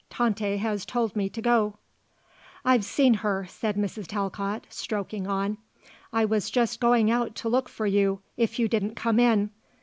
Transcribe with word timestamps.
Tante 0.09 0.57
has 0.57 0.83
told 0.83 1.15
me 1.15 1.29
to 1.29 1.43
go." 1.43 1.77
"I've 2.65 2.83
seen 2.83 3.13
her," 3.13 3.45
said 3.47 3.75
Mrs. 3.75 4.07
Talcott, 4.07 4.65
stroking 4.67 5.27
on. 5.27 5.59
"I 6.11 6.25
was 6.25 6.49
just 6.49 6.79
going 6.79 7.11
out 7.11 7.35
to 7.35 7.49
look 7.49 7.69
for 7.69 7.85
you 7.85 8.21
if 8.35 8.57
you 8.57 8.67
didn't 8.67 8.95
come 8.95 9.19
in. 9.19 9.51